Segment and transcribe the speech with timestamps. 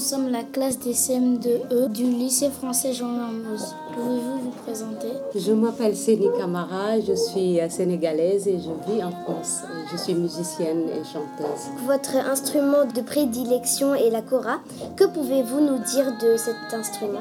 [0.00, 3.74] sommes la classe des CM2E du lycée français Jean Mermoz.
[3.94, 5.08] Pouvez-vous vous présenter?
[5.34, 9.60] Je m'appelle Séni Camara, je suis sénégalaise et je vis en France.
[9.92, 11.68] Je suis musicienne et chanteuse.
[11.86, 14.60] Votre instrument de prédilection est la kora.
[14.96, 17.20] Que pouvez-vous nous dire de cet instrument?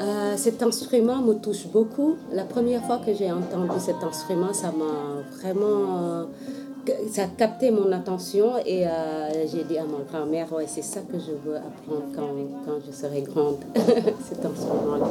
[0.00, 2.16] Euh, cet instrument me touche beaucoup.
[2.32, 6.26] La première fois que j'ai entendu cet instrument, ça m'a vraiment
[7.10, 11.00] ça a capté mon attention et euh, j'ai dit à ma grand-mère, ouais, c'est ça
[11.00, 12.28] que je veux apprendre quand,
[12.64, 15.08] quand je serai grande, cet instrument-là.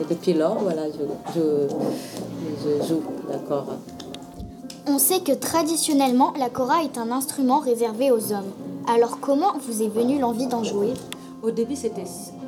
[0.00, 3.76] Et depuis lors, voilà, je, je, joue la kora.
[4.86, 8.52] On sait que traditionnellement, la kora est un instrument réservé aux hommes.
[8.86, 10.92] Alors comment vous est venue l'envie d'en jouer?
[11.44, 12.04] Au début, c'était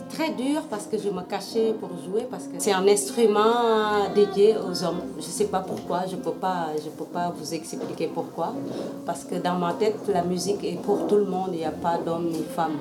[0.09, 4.55] très dur parce que je me cachais pour jouer parce que c'est un instrument dédié
[4.57, 5.03] aux hommes.
[5.19, 8.55] Je ne sais pas pourquoi, je ne peux, pas, je peux pas vous expliquer pourquoi.
[9.05, 11.73] Parce que dans ma tête, la musique est pour tout le monde, il n'y a
[11.73, 12.79] pas d'homme ni femme.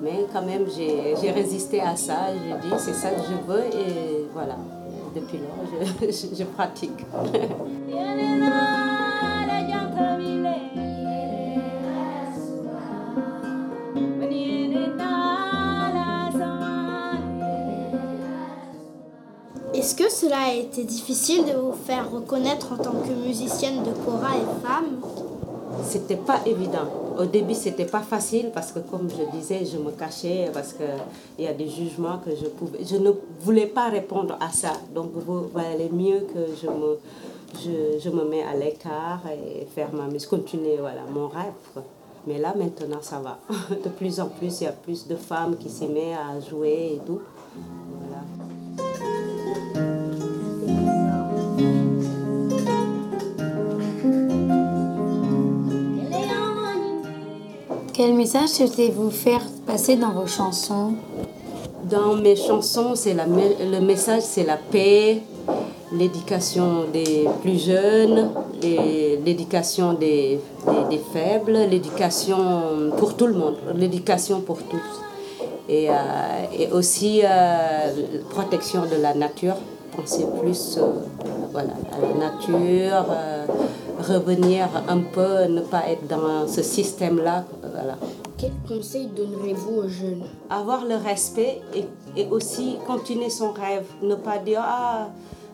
[0.00, 4.26] Mais quand même, j'ai résisté à ça, j'ai dit c'est ça que je veux et
[4.32, 4.56] voilà.
[5.16, 5.66] Depuis lors,
[6.00, 7.04] je, je, je pratique.
[19.80, 23.92] Est-ce que cela a été difficile de vous faire reconnaître en tant que musicienne de
[24.04, 25.00] kora et femme?
[25.82, 26.86] C'était pas évident.
[27.18, 31.42] Au début, c'était pas facile parce que, comme je disais, je me cachais parce qu'il
[31.46, 32.80] y a des jugements que je pouvais.
[32.84, 34.72] Je ne voulais pas répondre à ça.
[34.94, 40.08] Donc, il valait mieux que je me, je me mets à l'écart et faire ma
[40.08, 41.84] musique, continuer voilà, mon rêve.
[42.26, 43.38] Mais là, maintenant, ça va.
[43.82, 46.96] De plus en plus, il y a plus de femmes qui s'y mettent à jouer
[46.96, 47.22] et tout.
[58.02, 60.94] Quel message souhaitez-vous faire passer dans vos chansons?
[61.84, 65.20] Dans mes chansons, c'est la, le message, c'est la paix,
[65.92, 68.30] l'éducation des plus jeunes,
[68.62, 70.40] l'éducation des,
[70.88, 75.02] des, faibles, l'éducation pour tout le monde, l'éducation pour tous.
[75.68, 75.92] Et, euh,
[76.58, 77.92] et aussi euh,
[78.30, 79.56] protection de la nature,
[79.96, 80.90] penser plus euh,
[81.52, 83.46] voilà, à la nature, euh,
[84.00, 87.44] revenir un peu, ne pas être dans ce système-là.
[87.60, 87.96] Voilà.
[88.38, 90.24] Quel conseil donnerez-vous aux jeunes?
[90.48, 91.84] Avoir le respect et,
[92.16, 93.86] et, aussi continuer son rêve.
[94.02, 95.08] Ne pas dire Ah,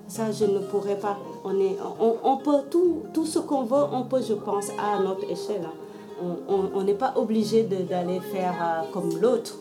[0.06, 1.16] ça je ne pourrais pas.
[1.44, 5.02] On, est, on, on peut tout, tout ce qu'on veut, on peut, je pense, à
[5.02, 5.66] notre échelle.
[6.48, 9.58] On n'est pas obligé d'aller faire euh, comme l'autre.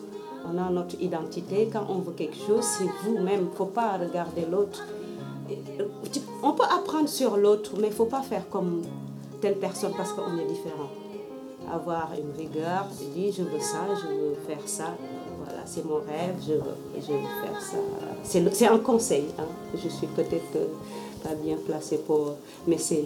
[0.52, 1.68] On a notre identité.
[1.72, 3.40] Quand on veut quelque chose, c'est vous-même.
[3.40, 4.84] Il ne faut pas regarder l'autre.
[6.42, 8.82] On peut apprendre sur l'autre, mais il ne faut pas faire comme
[9.40, 10.88] telle personne parce qu'on est différent
[11.72, 14.94] avoir une rigueur, je dis je veux ça, je veux faire ça,
[15.44, 17.76] voilà, c'est mon rêve, je veux, je veux faire ça.
[18.22, 19.46] C'est un conseil, hein.
[19.74, 20.58] je suis peut-être
[21.26, 22.34] pas bien placée pour,
[22.66, 23.04] mais c'est,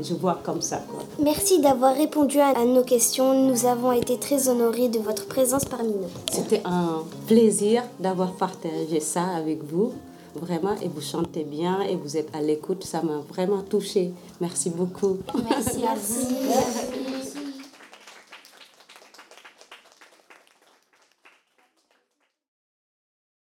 [0.00, 0.78] je vois comme ça.
[0.88, 1.02] Quoi.
[1.22, 5.92] Merci d'avoir répondu à nos questions, nous avons été très honorés de votre présence parmi
[5.92, 6.10] nous.
[6.30, 9.92] C'était un plaisir d'avoir partagé ça avec vous
[10.34, 14.12] vraiment, et vous chantez bien, et vous êtes à l'écoute, ça m'a vraiment touchée.
[14.40, 15.18] Merci beaucoup.
[15.48, 16.94] Merci à vous.